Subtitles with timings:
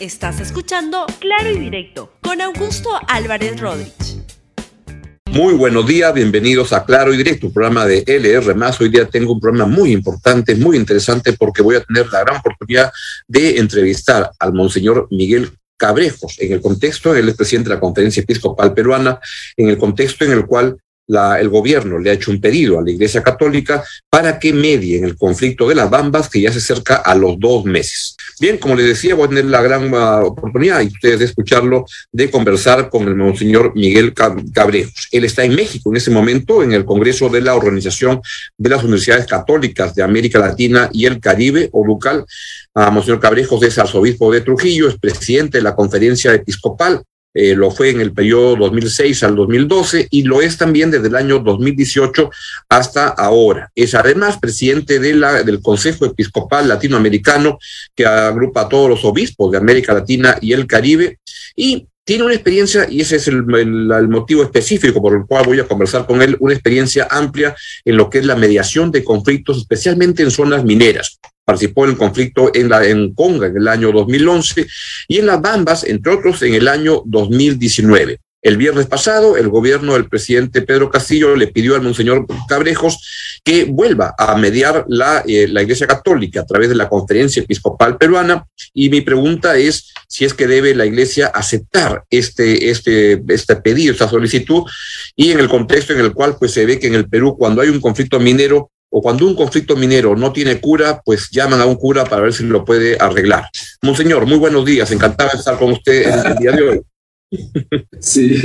[0.00, 4.22] Estás escuchando Claro y Directo con Augusto Álvarez Rodríguez.
[5.26, 8.54] Muy buenos días, bienvenidos a Claro y Directo, programa de LR.
[8.78, 12.36] Hoy día tengo un programa muy importante, muy interesante, porque voy a tener la gran
[12.36, 12.92] oportunidad
[13.26, 18.22] de entrevistar al Monseñor Miguel Cabrejos, en el contexto, él es presidente de la Conferencia
[18.22, 19.18] Episcopal Peruana,
[19.56, 20.76] en el contexto en el cual
[21.08, 24.98] la, el gobierno le ha hecho un pedido a la Iglesia Católica para que medie
[24.98, 28.16] en el conflicto de las Bambas, que ya se acerca a los dos meses.
[28.40, 31.84] Bien, como les decía, voy a tener la gran uh, oportunidad, y ustedes de escucharlo,
[32.12, 35.08] de conversar con el Monseñor Miguel Cabrejos.
[35.10, 38.20] Él está en México en ese momento, en el Congreso de la Organización
[38.56, 42.24] de las Universidades Católicas de América Latina y el Caribe, o local.
[42.74, 47.02] Uh, Monseñor Cabrejos es arzobispo de Trujillo, es presidente de la Conferencia Episcopal
[47.40, 51.14] eh, lo fue en el periodo 2006 al 2012 y lo es también desde el
[51.14, 52.30] año 2018
[52.68, 53.70] hasta ahora.
[53.76, 57.60] Es además presidente del Consejo Episcopal Latinoamericano
[57.94, 61.20] que agrupa a todos los obispos de América Latina y el Caribe
[61.54, 65.60] y tiene una experiencia, y ese es el, el, motivo específico por el cual voy
[65.60, 69.58] a conversar con él, una experiencia amplia en lo que es la mediación de conflictos,
[69.58, 73.90] especialmente en zonas mineras participó en el conflicto en, la, en Conga en el año
[73.90, 74.66] 2011
[75.08, 78.18] y en las Bambas, entre otros, en el año 2019.
[78.42, 83.64] El viernes pasado, el gobierno del presidente Pedro Castillo le pidió al Monseñor Cabrejos que
[83.64, 88.44] vuelva a mediar la, eh, la Iglesia Católica a través de la Conferencia Episcopal Peruana.
[88.74, 93.92] Y mi pregunta es si es que debe la Iglesia aceptar este, este, este pedido,
[93.92, 94.64] esta solicitud,
[95.16, 97.62] y en el contexto en el cual pues, se ve que en el Perú, cuando
[97.62, 101.66] hay un conflicto minero, o cuando un conflicto minero no tiene cura, pues llaman a
[101.66, 103.48] un cura para ver si lo puede arreglar.
[103.82, 106.82] Monseñor, muy buenos días, encantado de estar con usted el, día de hoy.
[108.00, 108.40] Sí,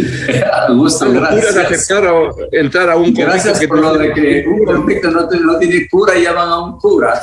[0.75, 1.55] gusto, gracias.
[1.55, 5.29] Aceptar a, entrar a un conflicto gracias que por lo de que un conflicto no,
[5.29, 7.21] no, tiene cura y llaman a un cura.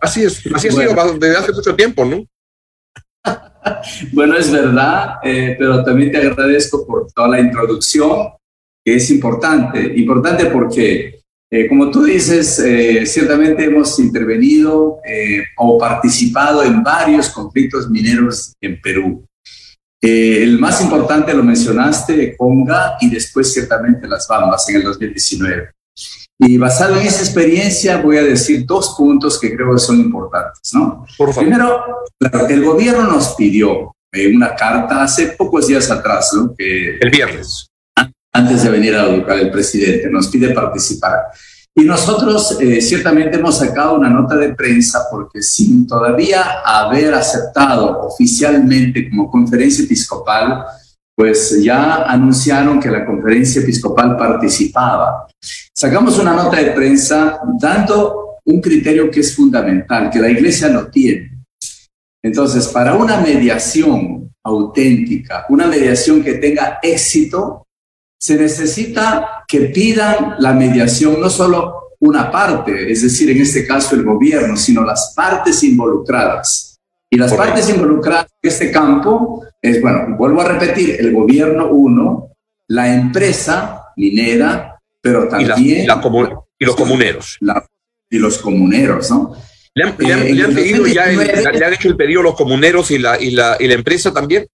[0.00, 2.24] Así es, así ha sido desde hace mucho tiempo, ¿no?
[4.12, 8.28] Bueno, es verdad, eh, pero también te agradezco por toda la introducción,
[8.84, 9.92] que es importante.
[9.96, 11.17] Importante porque
[11.50, 18.54] eh, como tú dices, eh, ciertamente hemos intervenido eh, o participado en varios conflictos mineros
[18.60, 19.24] en Perú.
[20.00, 25.70] el más importante lo mencionaste, Conga, y después ciertamente las Bambas en el 2019.
[26.40, 30.72] Y basado en esa experiencia voy a decir dos puntos que creo que son importantes.
[30.74, 31.04] ¿no?
[31.34, 31.82] Primero,
[32.48, 33.92] el gobierno nos pidió
[34.34, 36.54] una carta hace pocos días atrás, ¿no?
[36.56, 37.67] que, el viernes
[38.32, 41.18] antes de venir a educar el presidente, nos pide participar.
[41.74, 48.00] Y nosotros eh, ciertamente hemos sacado una nota de prensa porque sin todavía haber aceptado
[48.00, 50.64] oficialmente como conferencia episcopal,
[51.16, 55.28] pues ya anunciaron que la conferencia episcopal participaba.
[55.72, 60.88] Sacamos una nota de prensa dando un criterio que es fundamental, que la iglesia no
[60.88, 61.44] tiene.
[62.24, 67.67] Entonces, para una mediación auténtica, una mediación que tenga éxito,
[68.18, 73.94] se necesita que pidan la mediación no solo una parte, es decir, en este caso
[73.94, 76.78] el gobierno, sino las partes involucradas.
[77.10, 82.32] Y las partes involucradas en este campo es, bueno, vuelvo a repetir, el gobierno uno,
[82.68, 85.84] la empresa minera, pero también...
[85.84, 87.38] Y, los comuneros.
[88.10, 89.32] y los comuneros, ¿no?
[89.74, 93.56] ¿Le han, pedido ya, le han hecho el pedido los comuneros y la, y la,
[93.60, 94.46] y la empresa también?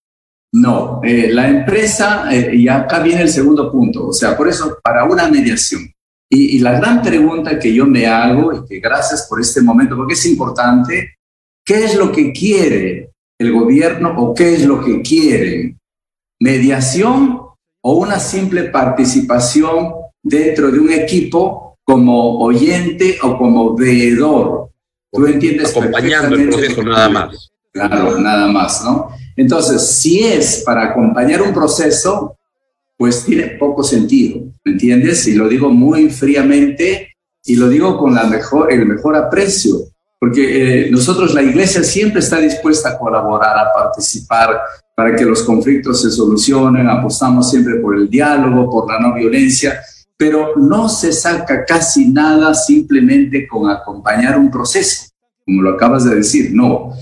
[0.55, 4.79] No, eh, la empresa, eh, y acá viene el segundo punto, o sea, por eso,
[4.81, 5.93] para una mediación.
[6.31, 10.15] Y, la gran pregunta que yo me hago, y que gracias por este momento, porque
[10.15, 11.17] es importante,
[11.65, 15.77] ¿qué es lo que quiere el gobierno o qué es lo que quieren?
[16.41, 17.41] ¿Mediación
[17.83, 19.93] o una simple participación
[20.23, 24.71] dentro de un equipo como oyente o como veedor?
[25.11, 25.77] ¿Tú entiendes?
[25.77, 27.51] Acompañando el proceso nada más.
[27.73, 29.09] Claro, nada más, ¿no?
[29.37, 32.37] Entonces, si es para acompañar un proceso,
[32.97, 35.27] pues tiene poco sentido, ¿me entiendes?
[35.27, 37.09] Y lo digo muy fríamente
[37.45, 39.77] y lo digo con el mejor aprecio,
[40.19, 44.59] porque eh, nosotros, la iglesia, siempre está dispuesta a colaborar, a participar
[44.97, 49.81] para que los conflictos se solucionen, apostamos siempre por el diálogo, por la no violencia,
[50.17, 55.09] pero no se saca casi nada simplemente con acompañar un proceso,
[55.45, 56.95] como lo acabas de decir, no.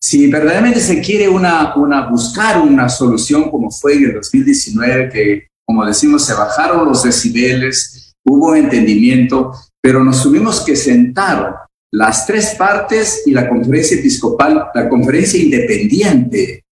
[0.00, 1.74] Si verdaderamente se quiere una,
[2.10, 8.14] buscar una solución como fue en el 2019, que como decimos, se bajaron los decibeles,
[8.24, 9.52] hubo entendimiento,
[9.82, 11.56] pero nos tuvimos que sentar
[11.92, 16.64] las tres partes y la conferencia episcopal, la conferencia independiente,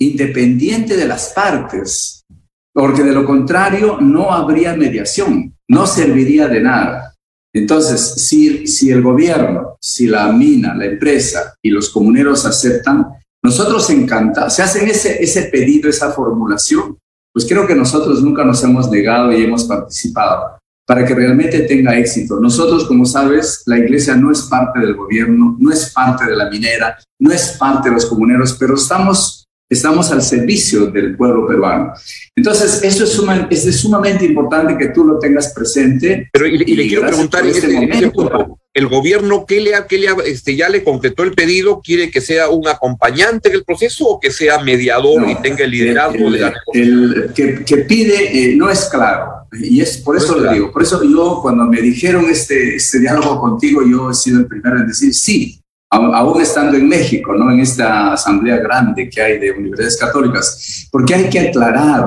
[0.00, 2.24] independiente de las partes,
[2.72, 7.13] porque de lo contrario no habría mediación, no serviría de nada.
[7.54, 13.06] Entonces, si, si el gobierno, si la mina, la empresa y los comuneros aceptan,
[13.42, 16.98] nosotros encantados, se hacen ese, ese pedido, esa formulación,
[17.32, 21.96] pues creo que nosotros nunca nos hemos negado y hemos participado para que realmente tenga
[21.96, 22.38] éxito.
[22.40, 26.50] Nosotros, como sabes, la iglesia no es parte del gobierno, no es parte de la
[26.50, 31.92] minera, no es parte de los comuneros, pero estamos estamos al servicio del pueblo peruano.
[32.36, 36.28] Entonces, eso es, es sumamente importante que tú lo tengas presente.
[36.32, 40.56] Pero y, le quiero preguntar este, este punto, ¿el gobierno qué le, qué le este,
[40.56, 41.80] ya le completó el pedido?
[41.82, 46.30] ¿Quiere que sea un acompañante del proceso o que sea mediador y tenga el liderazgo
[46.30, 49.46] de la el, que, que, pide eh, no es claro.
[49.52, 50.72] Y es por eso lo digo.
[50.72, 54.78] Por eso yo, cuando me dijeron este, este diálogo contigo, yo he sido el primero
[54.78, 55.63] en decir sí
[55.94, 57.50] aún estando en México, ¿no?
[57.50, 62.06] En esta asamblea grande que hay de universidades católicas, porque hay que aclarar,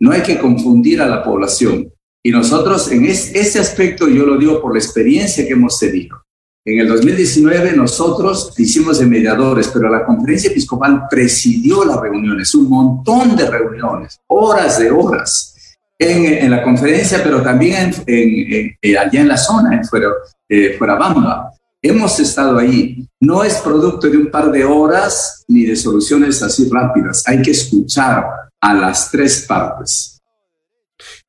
[0.00, 1.92] no hay que confundir a la población.
[2.24, 6.22] Y nosotros en ese aspecto yo lo digo por la experiencia que hemos tenido.
[6.64, 12.68] En el 2019 nosotros hicimos de mediadores, pero la conferencia episcopal presidió las reuniones, un
[12.68, 15.52] montón de reuniones, horas de horas
[15.98, 20.08] en, la conferencia, pero también en, allá en la zona, en fuera,
[20.48, 21.52] eh, fuera Bamba.
[21.84, 23.08] Hemos estado ahí.
[23.20, 27.24] No es producto de un par de horas ni de soluciones así rápidas.
[27.26, 28.24] Hay que escuchar
[28.60, 30.12] a las tres partes.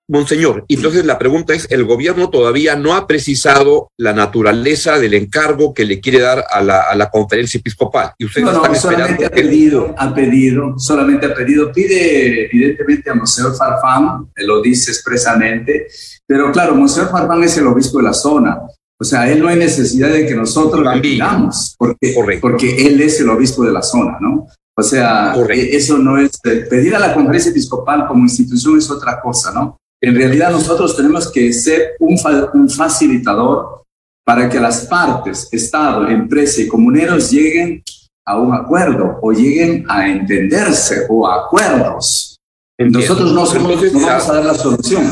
[0.08, 5.74] Monseñor, entonces la pregunta es, el gobierno todavía no ha precisado la naturaleza del encargo
[5.74, 8.12] que le quiere dar a la, conferencia episcopal.
[8.18, 13.16] Y ustedes no, no, solamente ha pedido, ha pedido, solamente ha pedido, pide evidentemente a
[13.16, 15.88] Monseñor Farfán, lo dice expresamente,
[16.28, 18.60] pero claro, Monseñor Farfán es el obispo de la zona,
[19.00, 23.20] o sea, él no hay necesidad de que nosotros lo pidamos, porque, porque él es
[23.20, 24.48] el obispo de la zona, ¿no?
[24.76, 29.20] O sea, e, eso no es, pedir a la conferencia episcopal como institución es otra
[29.22, 29.78] cosa, ¿no?
[30.02, 32.18] En realidad nosotros tenemos que ser un,
[32.54, 33.84] un facilitador
[34.26, 37.84] para que las partes, Estado, empresa y comuneros lleguen
[38.26, 42.38] a un acuerdo o lleguen a entenderse o a acuerdos.
[42.80, 45.04] Nosotros no, somos, no vamos a dar la solución.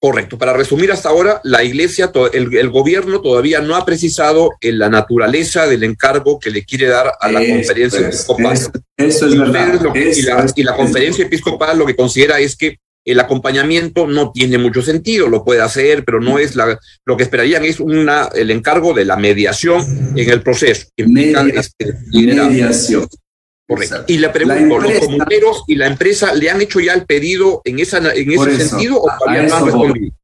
[0.00, 0.38] Correcto.
[0.38, 5.66] Para resumir hasta ahora, la Iglesia, el, gobierno todavía no ha precisado en la naturaleza
[5.66, 8.56] del encargo que le quiere dar a la conferencia episcopal.
[8.96, 9.80] eso es verdad.
[10.54, 15.28] y, la, conferencia episcopal lo que considera es que el acompañamiento no tiene mucho sentido,
[15.28, 19.04] lo puede hacer, pero no es la, lo que esperarían es una, el encargo de
[19.04, 19.82] la mediación
[20.14, 20.86] en el proceso.
[20.96, 23.08] Este, mediación.
[23.68, 24.04] Correcto.
[24.06, 27.78] Y le pregunto, ¿los comuneros y la empresa le han hecho ya el pedido en,
[27.78, 30.14] esa, en ese sentido o todavía no han respondido?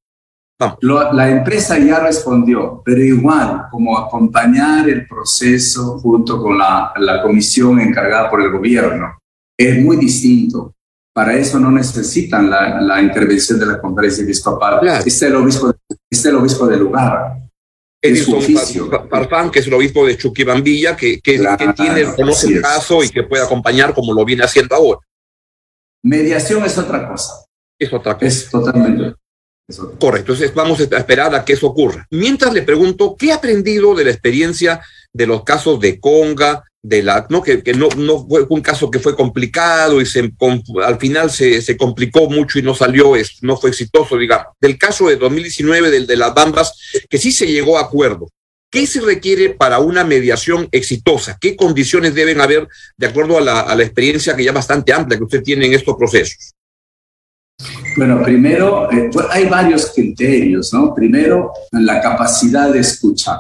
[0.81, 7.81] la empresa ya respondió, pero igual, como acompañar el proceso junto con la, la comisión
[7.81, 9.19] encargada por el gobierno,
[9.58, 10.75] es muy distinto.
[11.12, 14.81] Para eso no necesitan la, la intervención de la conferencia episcopal.
[14.81, 14.99] Claro.
[14.99, 15.73] Este, es el obispo,
[16.11, 17.44] este el obispo del lugar.
[18.05, 18.41] Edison
[19.09, 23.09] Farfán, que es el obispo de Chuquibambilla, que, que, que tiene, conoce el caso y
[23.09, 25.01] que puede acompañar como lo viene haciendo ahora.
[26.03, 27.47] Mediación es otra cosa.
[27.79, 28.27] Es otra cosa.
[28.27, 29.15] Es totalmente.
[29.99, 32.06] Correcto, entonces vamos a esperar a que eso ocurra.
[32.11, 37.02] Mientras le pregunto, ¿qué ha aprendido de la experiencia de los casos de Conga, de
[37.02, 37.42] la, ¿no?
[37.42, 40.31] Que, que no, no fue un caso que fue complicado y se,
[40.84, 44.48] al final se, se complicó mucho y no salió, no fue exitoso, digamos.
[44.60, 46.75] Del caso de 2019, del de las Bambas,
[47.08, 48.28] que sí se llegó a acuerdo.
[48.70, 51.38] ¿Qué se requiere para una mediación exitosa?
[51.40, 55.17] ¿Qué condiciones deben haber de acuerdo a la, a la experiencia que ya bastante amplia
[55.17, 56.53] que usted tiene en estos procesos?
[57.96, 60.94] Bueno, primero, eh, hay varios criterios, ¿no?
[60.94, 63.38] Primero, la capacidad de escuchar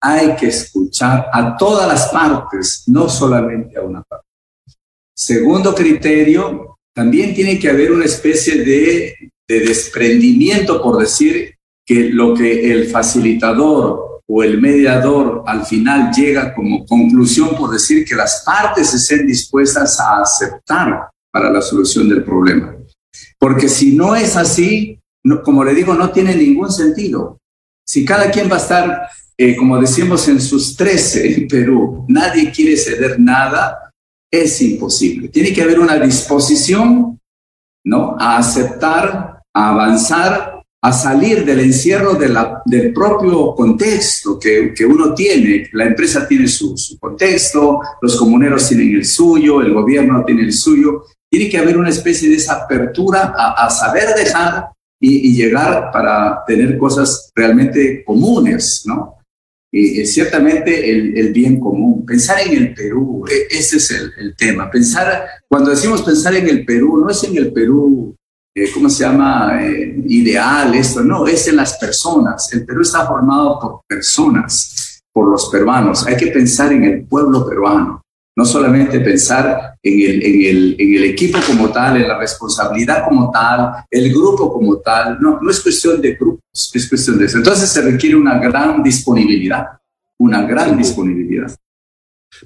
[0.00, 4.26] hay que escuchar a todas las partes, no solamente a una parte.
[5.14, 9.14] Segundo criterio, también tiene que haber una especie de,
[9.46, 16.86] desprendimiento, por decir que lo que el facilitador o el mediador al final llega como
[16.86, 22.76] conclusión, por decir que las partes estén dispuestas a aceptar para la solución del problema.
[23.38, 25.00] Porque si no es así,
[25.44, 27.38] como le digo, no tiene ningún sentido.
[27.84, 29.08] Si cada quien va a estar
[29.42, 33.90] eh, como decimos en sus 13 en Perú, nadie quiere ceder nada,
[34.30, 35.28] es imposible.
[35.28, 37.18] Tiene que haber una disposición,
[37.86, 38.16] ¿no?
[38.20, 44.84] A aceptar, a avanzar, a salir del encierro de la, del propio contexto que, que,
[44.84, 45.70] uno tiene.
[45.72, 50.52] La empresa tiene su, su contexto, los comuneros tienen el suyo, el gobierno tiene el
[50.52, 51.04] suyo.
[51.30, 54.66] Tiene que haber una especie de esa apertura a, a saber dejar
[55.00, 59.19] y, y, llegar para tener cosas realmente comunes, ¿no?
[59.72, 64.68] Eh, ciertamente el, bien común, pensar en el Perú, e, ese es el, el, tema.
[64.68, 68.16] Pensar, cuando decimos pensar en el Perú, no es en el Perú,
[68.52, 69.64] eh, ¿cómo se llama?
[69.64, 72.52] Eh, ideal, esto, no, es en las personas.
[72.52, 76.04] El Perú está formado por personas, por los peruanos.
[76.06, 78.02] Hay que pensar en el pueblo peruano.
[78.36, 83.04] No solamente pensar en el, en, el, en el equipo como tal, en la responsabilidad
[83.04, 87.26] como tal, el grupo como tal, no, no es cuestión de grupos, es cuestión de
[87.26, 87.38] eso.
[87.38, 89.66] Entonces se requiere una gran disponibilidad,
[90.18, 91.54] una gran disponibilidad.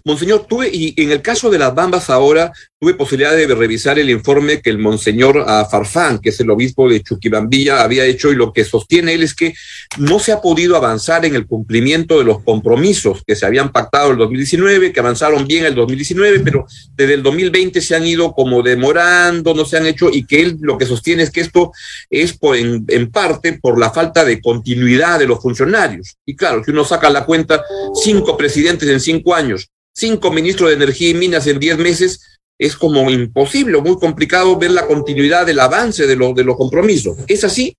[0.05, 2.53] Monseñor, tuve, y en el caso de las Bambas ahora,
[2.85, 6.87] tuve posibilidad de revisar el informe que el Monseñor ah, Farfán, que es el obispo
[6.87, 9.55] de Chuquibambilla, había hecho y lo que sostiene él es que
[9.97, 14.11] no se ha podido avanzar en el cumplimiento de los compromisos que se habían pactado
[14.11, 18.63] el 2019, que avanzaron bien el 2019, pero desde el 2020 se han ido como
[18.63, 21.73] demorando, no se han hecho, y que él lo que sostiene es que esto
[22.11, 26.17] es por, en, en parte por la falta de continuidad de los funcionarios.
[26.27, 27.65] Y claro, si uno saca la cuenta,
[27.95, 32.77] cinco presidentes en cinco años, cinco ministros de Energía y Minas en diez meses, es
[32.77, 37.17] como imposible, muy complicado ver la continuidad del avance de, lo, de los compromisos.
[37.27, 37.77] ¿Es así?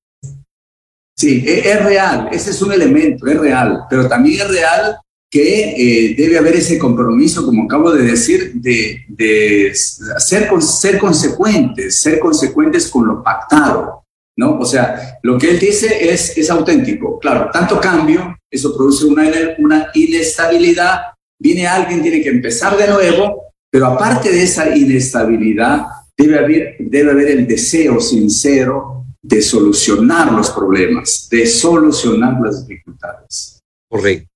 [1.18, 4.98] Sí, e, es real, ese es un elemento, es real, pero también es real
[5.32, 12.00] que eh, debe haber ese compromiso, como acabo de decir, de, de ser, ser consecuentes,
[12.00, 14.04] ser consecuentes con lo pactado,
[14.38, 14.60] ¿no?
[14.60, 17.20] O sea, lo que él dice es, es auténtico.
[17.20, 21.00] Claro, tanto cambio, eso produce una, una inestabilidad
[21.40, 25.82] viene alguien, tiene que empezar de nuevo, pero aparte de esa inestabilidad,
[26.18, 33.60] debe haber, debe haber el deseo sincero de solucionar los problemas, de solucionar las dificultades.
[33.90, 34.30] Correcto.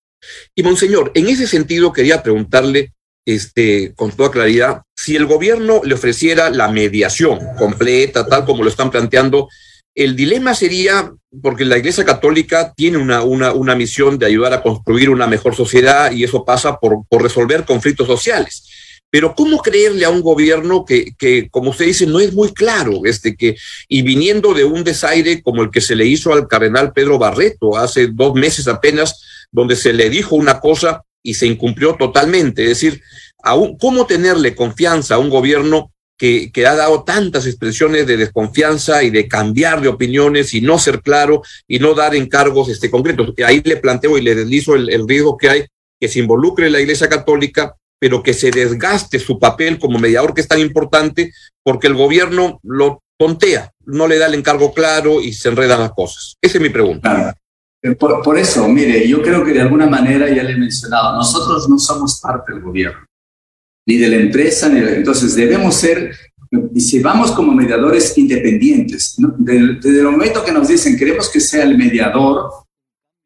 [0.53, 2.91] Y Monseñor, en ese sentido quería preguntarle
[3.25, 8.69] este, con toda claridad, si el gobierno le ofreciera la mediación completa, tal como lo
[8.69, 9.47] están planteando,
[9.95, 14.61] el dilema sería, porque la Iglesia Católica tiene una, una, una misión de ayudar a
[14.61, 18.65] construir una mejor sociedad y eso pasa por, por resolver conflictos sociales.
[19.11, 23.01] Pero ¿cómo creerle a un gobierno que, que, como usted dice, no es muy claro,
[23.05, 23.55] este, que,
[23.87, 27.77] y viniendo de un desaire como el que se le hizo al cardenal Pedro Barreto
[27.77, 32.63] hace dos meses apenas, donde se le dijo una cosa y se incumplió totalmente?
[32.63, 33.01] Es decir,
[33.79, 39.09] ¿cómo tenerle confianza a un gobierno que, que, ha dado tantas expresiones de desconfianza y
[39.09, 43.33] de cambiar de opiniones y no ser claro y no dar encargos este, concretos.
[43.43, 45.65] Ahí le planteo y le deslizo el, el riesgo que hay
[45.99, 50.41] que se involucre la Iglesia Católica, pero que se desgaste su papel como mediador que
[50.41, 55.33] es tan importante porque el gobierno lo tontea, no le da el encargo claro y
[55.33, 56.35] se enredan las cosas.
[56.41, 57.35] Esa es mi pregunta.
[57.81, 61.15] Eh, por, por, eso, mire, yo creo que de alguna manera ya le he mencionado,
[61.15, 63.09] nosotros no somos parte del gobierno
[63.89, 66.15] ni de la empresa, ni de, entonces debemos ser,
[66.75, 69.33] y si vamos como mediadores independientes, ¿no?
[69.39, 72.51] desde, desde el momento que nos dicen queremos que sea el mediador,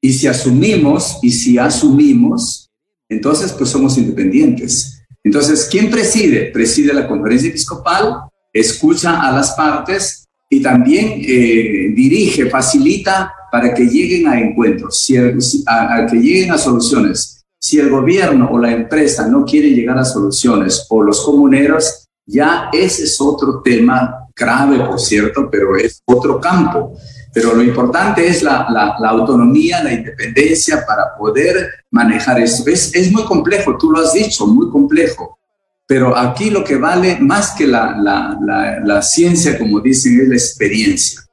[0.01, 2.62] y si asumimos, y si asumimos,
[3.13, 4.99] entonces pues somos independientes.
[5.23, 6.51] Entonces, ¿quién preside?
[6.51, 13.85] Preside la conferencia episcopal, escucha a las partes y también eh, dirige, facilita para que
[13.85, 17.41] lleguen a encuentros, si, a, a que lleguen a soluciones.
[17.59, 22.69] Si el gobierno o la empresa no quiere llegar a soluciones o los comuneros, ya
[22.71, 26.97] ese es otro tema grave, por cierto, pero es otro campo.
[27.33, 32.69] Pero lo importante es la, la, la autonomía, la independencia para poder manejar esto.
[32.69, 35.37] Es, es, muy complejo, tú lo has dicho, muy complejo.
[35.87, 37.97] Pero aquí lo que vale más que la,
[38.83, 41.23] la ciencia, como dicen, es la experiencia.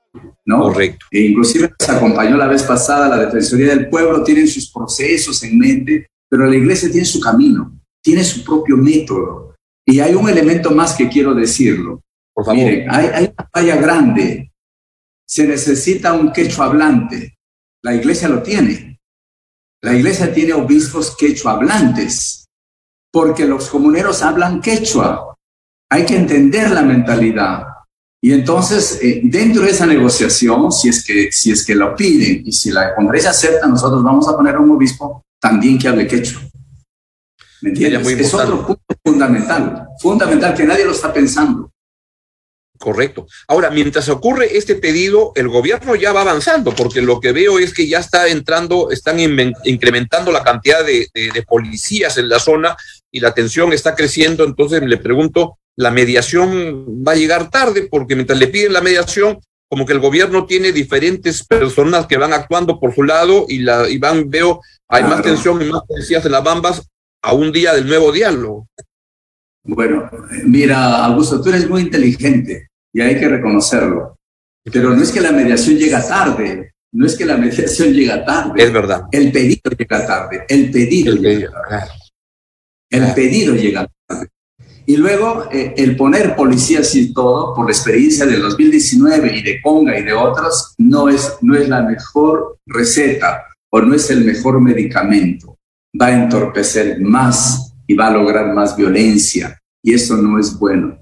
[0.44, 0.62] ¿no?
[0.62, 1.06] Correcto.
[1.10, 5.58] E inclusive nos acompañó la vez pasada la Defensoría del Pueblo, tienen sus procesos en
[5.58, 9.49] mente, pero la iglesia tiene su camino, tiene su propio método.
[9.90, 12.02] Y hay un elemento más que quiero decirlo.
[12.32, 12.62] Por favor.
[12.62, 14.52] Miren, hay, hay una falla grande.
[15.26, 17.36] Se necesita un quechua hablante.
[17.82, 19.00] La iglesia lo tiene.
[19.82, 22.46] La iglesia tiene obispos quechua hablantes,
[23.10, 25.34] porque los comuneros hablan quechua.
[25.90, 27.64] Hay que entender la mentalidad.
[28.22, 32.42] Y entonces, eh, dentro de esa negociación, si es, que, si es que lo piden
[32.46, 36.06] y si la Congresia acepta, nosotros vamos a poner a un obispo también que hable
[36.06, 36.42] quechua.
[37.62, 38.06] ¿Me entiendes?
[38.06, 41.70] Es otro punto fundamental, fundamental que nadie lo está pensando.
[42.78, 43.26] Correcto.
[43.46, 47.74] Ahora, mientras ocurre este pedido, el gobierno ya va avanzando, porque lo que veo es
[47.74, 49.18] que ya está entrando, están
[49.64, 52.74] incrementando la cantidad de, de, de policías en la zona
[53.10, 54.44] y la tensión está creciendo.
[54.44, 57.86] Entonces le pregunto, ¿la mediación va a llegar tarde?
[57.90, 59.38] Porque mientras le piden la mediación,
[59.68, 63.90] como que el gobierno tiene diferentes personas que van actuando por su lado y, la,
[63.90, 65.16] y van, veo, hay claro.
[65.16, 66.89] más tensión y más policías en las bambas
[67.22, 68.68] a un día del nuevo diálogo.
[69.62, 70.08] Bueno,
[70.44, 74.16] mira, Augusto, tú eres muy inteligente y hay que reconocerlo.
[74.64, 78.62] Pero no es que la mediación llega tarde, no es que la mediación llega tarde.
[78.62, 79.04] Es verdad.
[79.12, 81.92] El pedido llega tarde, el pedido, el pedido llega tarde.
[82.90, 84.28] El pedido llega tarde.
[84.86, 89.62] Y luego eh, el poner policías y todo, por la experiencia del 2019 y de
[89.62, 94.24] Conga y de otros, no es, no es la mejor receta o no es el
[94.24, 95.59] mejor medicamento.
[95.98, 99.60] Va a entorpecer más y va a lograr más violencia.
[99.82, 101.00] Y eso no es bueno.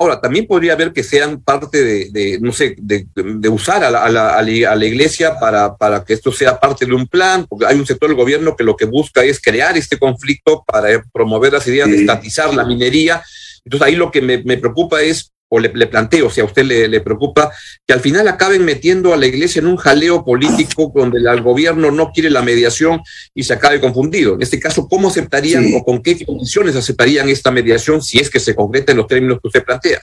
[0.00, 4.42] Ahora, también podría haber que sean parte de, no sé, de, usar a la, a,
[4.42, 8.08] la, iglesia para, para, que esto sea parte de un plan, porque hay un sector
[8.08, 12.00] del gobierno que lo que busca es crear este conflicto para promover las ideas de
[12.00, 13.22] estatizar la minería.
[13.64, 17.00] Entonces ahí lo que me, me preocupa es o le, planteo, si a usted le,
[17.00, 17.50] preocupa,
[17.86, 21.90] que al final acaben metiendo a la iglesia en un jaleo político donde el gobierno
[21.90, 23.00] no quiere la mediación
[23.34, 24.34] y se acabe confundido.
[24.34, 28.40] En este caso, ¿cómo aceptarían o con qué condiciones aceptarían esta mediación si es que
[28.40, 30.00] se concreta en los términos que usted plantea?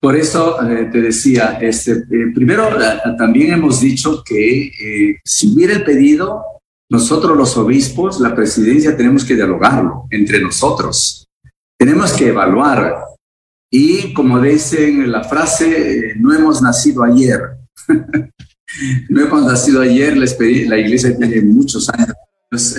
[0.00, 5.72] Por eso eh, te decía, este, eh, primero eh, también hemos dicho que si hubiera
[5.72, 6.44] el pedido,
[6.90, 11.26] nosotros los obispos, la presidencia, tenemos que dialogarlo entre nosotros.
[11.78, 13.13] Tenemos que evaluar
[13.76, 17.40] y como dicen la frase, no hemos nacido ayer.
[19.08, 22.14] no hemos nacido ayer, la iglesia tiene muchos años.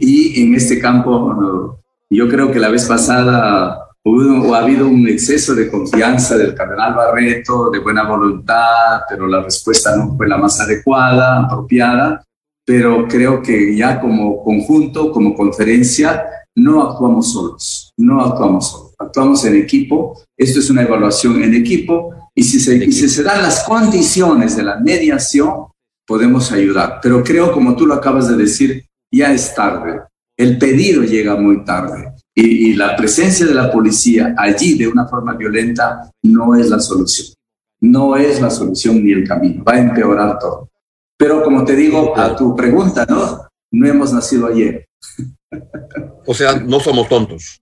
[0.00, 1.78] y en este campo,
[2.10, 6.94] yo creo que la vez pasada hubo, ha habido un exceso de confianza del cardenal
[6.94, 12.24] Barreto, de buena voluntad, pero la respuesta no fue la más adecuada, apropiada.
[12.66, 16.24] Pero creo que ya como conjunto, como conferencia,
[16.56, 22.14] no actuamos solos, no actuamos solos actuamos en equipo, esto es una evaluación en equipo,
[22.34, 25.66] y si se, si se dan las condiciones de la mediación,
[26.06, 27.00] podemos ayudar.
[27.02, 30.02] Pero creo, como tú lo acabas de decir, ya es tarde.
[30.36, 32.12] El pedido llega muy tarde.
[32.34, 36.78] Y, y, la presencia de la policía allí de una forma violenta no es la
[36.78, 37.34] solución.
[37.80, 39.64] No es la solución ni el camino.
[39.64, 40.70] Va a empeorar todo.
[41.16, 43.48] Pero como te digo a tu pregunta, ¿no?
[43.72, 44.86] No hemos nacido ayer.
[46.24, 47.60] O sea, no somos tontos.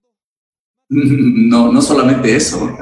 [1.49, 2.69] No, no solamente eso.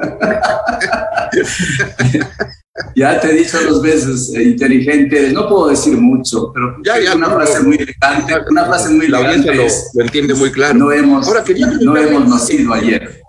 [2.96, 7.16] ya te he dicho dos veces, eh, inteligente, no puedo decir mucho, pero ya, ya,
[7.16, 9.56] una frase muy elegante, una frase muy la elegante.
[9.56, 10.78] Lo, lo, entiende muy claro.
[10.78, 11.44] No hemos, Ahora,
[11.82, 13.22] no hemos nacido ayer.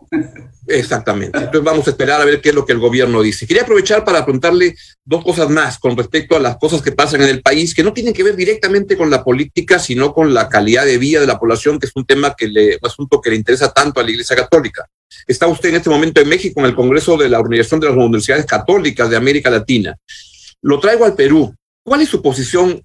[0.68, 1.38] Exactamente.
[1.38, 3.46] Entonces vamos a esperar a ver qué es lo que el gobierno dice.
[3.46, 4.74] Quería aprovechar para preguntarle
[5.04, 7.92] dos cosas más con respecto a las cosas que pasan en el país, que no
[7.92, 11.38] tienen que ver directamente con la política, sino con la calidad de vida de la
[11.38, 14.10] población, que es un tema que le, un asunto que le interesa tanto a la
[14.10, 14.86] Iglesia Católica.
[15.26, 17.96] Está usted en este momento en México, en el Congreso de la Organización de las
[17.96, 19.96] Universidades Católicas de América Latina.
[20.62, 21.54] Lo traigo al Perú.
[21.84, 22.82] ¿Cuál es su posición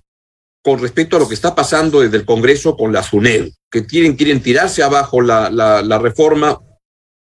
[0.63, 4.15] con respecto a lo que está pasando desde el Congreso con la SUNED, que quieren,
[4.15, 6.59] quieren tirarse abajo la, reforma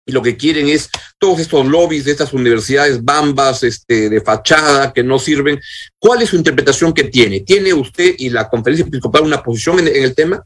[0.06, 4.92] y lo que quieren es todos estos lobbies de estas universidades bambas este, de fachada
[4.92, 5.60] que no sirven.
[5.98, 7.40] ¿Cuál es su interpretación que tiene?
[7.40, 10.42] ¿Tiene usted y la conferencia episcopal una posición en, el tema?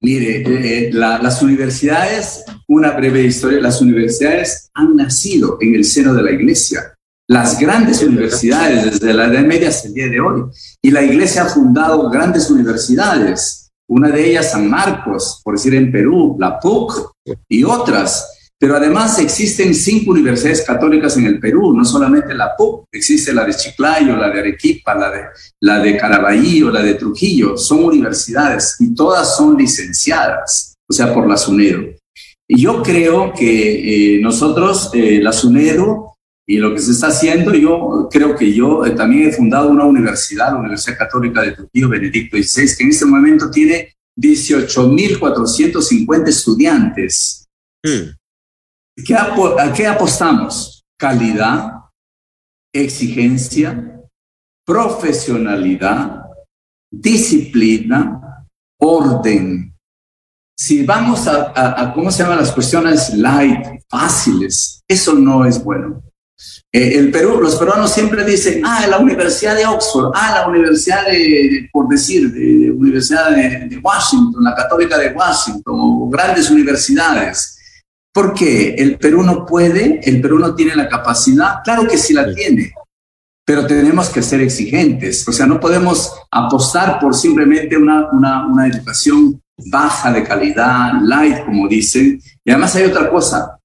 [0.00, 6.22] Mire, eh, las universidades, una breve historia, las universidades han nacido en el seno de
[6.22, 6.94] la iglesia.
[7.26, 10.44] Las grandes universidades desde la Edad Media hasta el día de hoy.
[10.80, 15.90] Y la iglesia ha fundado grandes universidades una de ellas San Marcos, por decir en
[15.90, 17.14] Perú, la PUC
[17.48, 18.34] y otras.
[18.60, 23.44] Pero además existen cinco universidades católicas en el Perú, no solamente la PUC, existe la
[23.44, 25.20] de Chiclayo, la de Arequipa, la de,
[25.60, 31.28] la de Caraballo, la de Trujillo, son universidades y todas son licenciadas, o sea, por
[31.28, 31.98] la SUNEDO.
[32.50, 36.14] Y yo creo que eh, nosotros, eh, la SUNEDO,
[36.50, 39.84] y lo que se está haciendo, yo creo que yo eh, también he fundado una
[39.84, 47.46] universidad, la Universidad Católica de Trujillo, Benedicto XVI, que en este momento tiene 18.450 estudiantes.
[47.84, 48.14] Mm.
[49.04, 50.82] ¿Qué ¿A qué apostamos?
[50.98, 51.74] Calidad,
[52.74, 54.02] exigencia,
[54.66, 56.24] profesionalidad,
[56.90, 58.44] disciplina,
[58.80, 59.72] orden.
[60.58, 64.82] Si vamos a, a, ¿cómo se llaman las cuestiones light, fáciles?
[64.88, 66.02] Eso no es bueno.
[66.70, 71.06] Eh, el Perú, los peruanos siempre dicen, ah, la Universidad de Oxford, ah, la Universidad
[71.06, 77.56] de, por decir, de, Universidad de, Washington, la Católica de Washington, o grandes universidades.
[78.12, 78.74] ¿Por qué?
[78.74, 82.72] El Perú no puede, el Perú no tiene la capacidad, claro que sí la tiene,
[83.44, 88.66] pero tenemos que ser exigentes, o sea, no podemos apostar por simplemente una, una, una
[88.66, 92.20] educación baja de calidad, light, como dicen.
[92.44, 93.57] Y además hay otra cosa,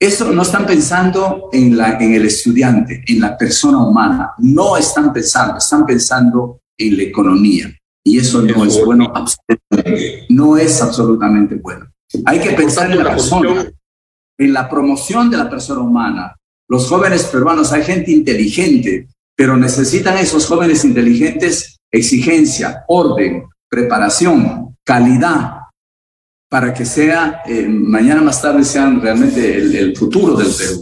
[0.00, 4.32] eso no están pensando en, la, en el estudiante, en la persona humana.
[4.38, 7.72] No están pensando, están pensando en la economía.
[8.06, 9.12] Y eso no es bueno,
[10.28, 11.86] no es absolutamente bueno.
[12.26, 13.72] Hay que pensar en la persona,
[14.38, 16.36] en la promoción de la persona humana.
[16.68, 25.63] Los jóvenes peruanos, hay gente inteligente, pero necesitan esos jóvenes inteligentes exigencia, orden, preparación, calidad,
[26.54, 30.80] para que sea, eh, mañana más tarde sean realmente el, futuro del Perú.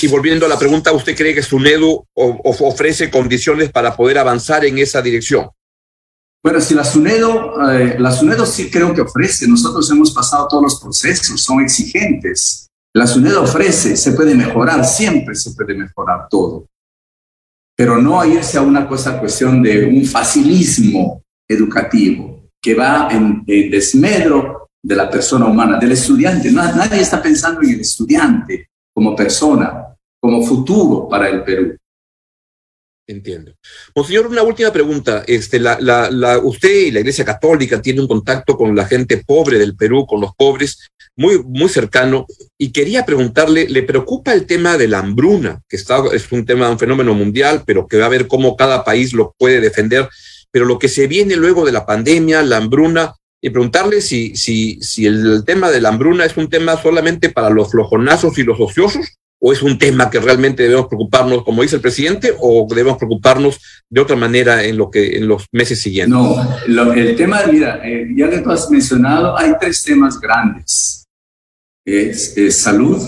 [0.00, 4.78] Y volviendo a la pregunta, ¿usted cree que SUNEDU ofrece condiciones para poder avanzar en
[4.78, 5.50] esa dirección?
[6.42, 10.62] Bueno, si la SUNEDO, eh, la SUNEDO sí creo que ofrece, nosotros hemos pasado todos
[10.62, 12.68] los procesos, son exigentes.
[12.94, 16.64] La SUNEDO ofrece, se puede mejorar, siempre se puede mejorar todo.
[17.76, 23.70] Pero no irse a una cosa, cuestión de un facilismo educativo que va en, en
[23.70, 26.50] desmedro de la persona humana, del estudiante.
[26.50, 31.76] Nadie está pensando en el estudiante como persona, como futuro para el Perú.
[33.08, 33.54] Entiendo.
[33.94, 35.24] Monseñor, una última pregunta.
[35.26, 39.58] Este, la, la, usted y la Iglesia Católica tiene un contacto con la gente pobre
[39.58, 42.26] del Perú, con los pobres, muy, muy cercano,
[42.58, 46.68] y quería preguntarle, ¿le preocupa el tema de la hambruna, que está, es un tema,
[46.68, 50.08] un fenómeno mundial, pero que va a ver cómo cada país lo puede defender,
[50.50, 54.80] pero lo que se viene luego de la pandemia, la hambruna, y preguntarle si, si,
[54.80, 58.58] si el tema de la hambruna es un tema solamente para los flojonazos y los
[58.60, 62.98] ociosos, o es un tema que realmente debemos preocuparnos, como dice el presidente, o debemos
[62.98, 66.12] preocuparnos de otra manera en, lo que, en los meses siguientes?
[66.12, 71.06] No, el tema, mira, eh, ya que tú has mencionado, hay tres temas grandes.
[71.84, 73.00] Es, salud,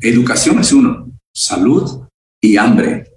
[0.00, 2.02] educación es uno, salud
[2.40, 3.07] y hambre.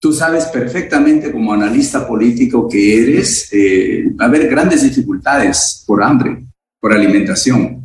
[0.00, 6.02] Tú sabes perfectamente como analista político que eres, eh, va a haber grandes dificultades por
[6.04, 6.46] hambre,
[6.80, 7.82] por alimentación.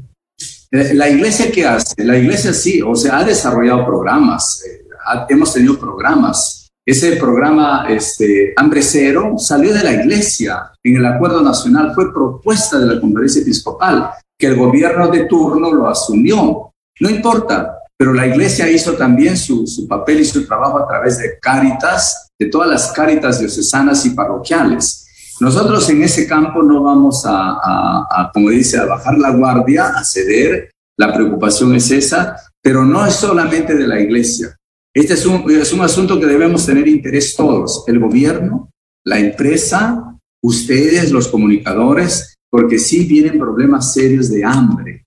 [0.69, 2.03] Eh, la iglesia, ¿qué hace?
[2.03, 4.85] La iglesia sí, o sea, ha desarrollado programas, eh,
[5.29, 6.69] hemos tenido programas.
[6.85, 12.77] Ese programa, este, Hambre Cero, salió de la iglesia en el Acuerdo Nacional, fue propuesta
[12.77, 16.73] de la Conferencia Episcopal, que el gobierno de turno lo asumió.
[16.99, 21.17] No importa, pero la iglesia hizo también su, su papel y su trabajo a través
[21.17, 25.03] de cáritas, de todas las cáritas diocesanas y parroquiales.
[25.39, 30.71] Nosotros en ese campo no vamos a, como dice, a bajar la guardia, a ceder.
[30.97, 34.55] La preocupación es esa, pero no es solamente de la iglesia.
[34.93, 38.69] Este es un, es un asunto que debemos tener interés todos, el gobierno,
[39.03, 45.03] la empresa, ustedes, los comunicadores, porque sí vienen problemas serios de hambre,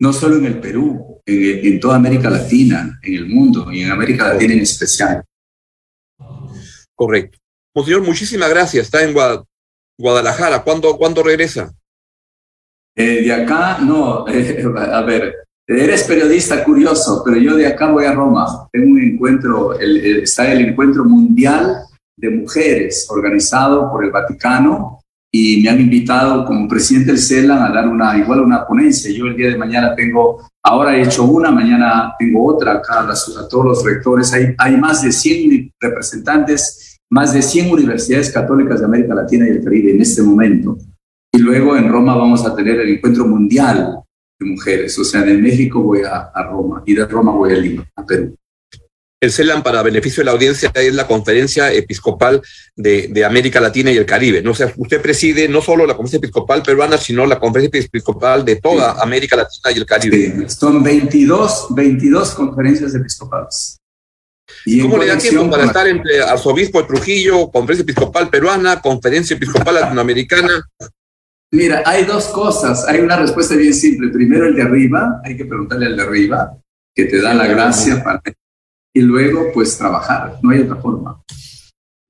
[0.00, 3.90] no solo en el Perú, en, en toda América Latina, en el mundo y en
[3.90, 5.24] América Latina en especial.
[6.94, 7.38] Correcto.
[7.74, 8.86] Monseñor, muchísimas gracias.
[8.86, 9.14] Está en
[9.98, 10.62] Guadalajara.
[10.62, 11.72] ¿Cuándo, ¿cuándo regresa?
[12.96, 14.26] Eh, de acá, no.
[14.28, 15.34] Eh, a ver,
[15.66, 18.68] eres periodista curioso, pero yo de acá voy a Roma.
[18.72, 21.84] Tengo un encuentro, está el encuentro mundial
[22.16, 25.00] de mujeres organizado por el Vaticano
[25.32, 29.12] y me han invitado como presidente del CELAN a dar una, igual una ponencia.
[29.12, 33.12] Yo el día de mañana tengo, ahora he hecho una, mañana tengo otra acá a,
[33.12, 34.32] a todos los rectores.
[34.32, 39.50] Hay, hay más de 100 representantes más de 100 universidades católicas de América Latina y
[39.50, 40.78] el Caribe en este momento.
[41.32, 44.00] Y luego en Roma vamos a tener el encuentro mundial
[44.38, 44.98] de mujeres.
[44.98, 48.36] O sea, de México voy a, Roma y de Roma voy a Lima, a Perú.
[49.22, 52.40] El CELAM, para beneficio de la audiencia, es la conferencia episcopal
[52.74, 54.40] de, América Latina y el Caribe.
[54.40, 54.52] ¿no?
[54.52, 58.56] O sea, usted preside no solo la conferencia episcopal peruana, sino la conferencia episcopal de
[58.56, 60.48] toda América Latina y el Caribe.
[60.48, 63.76] Son 22, 22 conferencias episcopales.
[64.80, 69.74] ¿Cómo le da tiempo para estar entre arzobispo de Trujillo, conferencia episcopal peruana, conferencia episcopal
[69.74, 70.66] latinoamericana?
[71.52, 72.86] Mira, hay dos cosas.
[72.88, 74.08] Hay una respuesta bien simple.
[74.08, 76.56] Primero el de arriba, hay que preguntarle al de arriba,
[76.94, 78.22] que te da la gracia para...
[78.94, 80.38] Y luego, pues, trabajar.
[80.42, 81.22] No hay otra forma.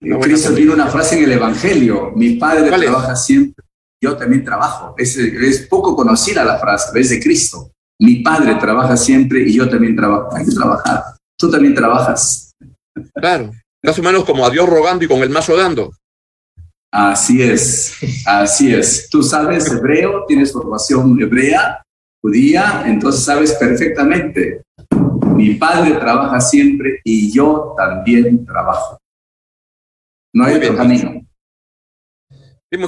[0.00, 2.12] Cristo tiene una frase en el Evangelio.
[2.16, 3.64] Mi padre trabaja siempre.
[4.02, 4.94] Yo también trabajo.
[4.96, 7.70] Es, es poco conocida la frase, es de Cristo.
[8.00, 10.34] Mi padre trabaja siempre y yo también trabajo.
[10.34, 11.02] Hay que trabajar
[11.40, 12.54] tú también trabajas.
[13.14, 13.50] Claro,
[13.82, 15.90] más o menos como a Dios rogando y con el mazo dando.
[16.92, 17.94] Así es,
[18.26, 19.08] así es.
[19.08, 21.82] Tú sabes hebreo, tienes formación hebrea,
[22.22, 24.62] judía, entonces sabes perfectamente.
[25.40, 28.98] Mi padre trabaja siempre y yo también trabajo.
[30.34, 31.26] No hay otro camino.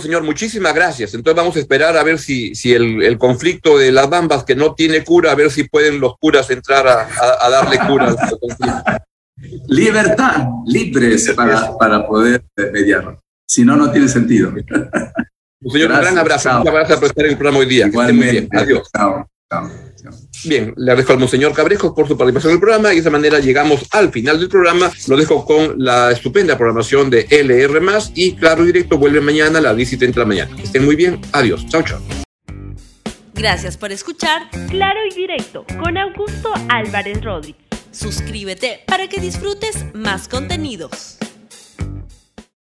[0.00, 1.14] señor, muchísimas gracias.
[1.14, 4.74] Entonces vamos a esperar a ver si, si el, conflicto de las bambas que no
[4.74, 8.82] tiene cura, a ver si pueden los curas entrar a, darle cura al conflicto.
[9.68, 13.18] Libertad, libres para, para poder mediar.
[13.48, 14.52] Si no, no tiene sentido.
[15.70, 16.58] Señor, un gran abrazo.
[16.58, 17.86] Muchas gracias por estar en el programa hoy día.
[17.86, 18.48] Igualmente.
[18.56, 18.90] Adiós.
[18.94, 19.26] Chao.
[19.50, 19.70] Chao.
[20.44, 23.10] Bien, le agradezco al Monseñor Cabrejos por su participación en el programa y de esa
[23.10, 24.90] manera llegamos al final del programa.
[25.08, 27.80] Lo dejo con la estupenda programación de LR
[28.14, 30.56] y Claro Directo vuelve mañana a las 10 y 30 de la mañana.
[30.62, 31.20] estén muy bien.
[31.32, 31.66] Adiós.
[31.68, 32.00] Chao, chao.
[33.34, 37.62] Gracias por escuchar Claro y Directo con Augusto Álvarez Rodríguez.
[37.90, 41.18] Suscríbete para que disfrutes más contenidos.